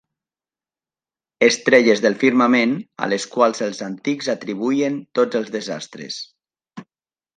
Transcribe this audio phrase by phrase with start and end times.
[1.47, 2.73] Estrelles del firmament
[3.07, 6.19] a les quals els antics atribuïen tots els desastres.